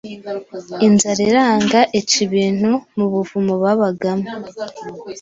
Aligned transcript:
inzara 0.87 1.21
iranga 1.29 1.79
ica 1.99 2.17
ibintu 2.25 2.71
mubuvumo 2.95 3.53
babagamo 3.63 4.27